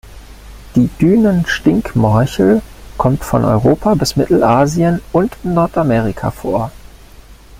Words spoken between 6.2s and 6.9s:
vor.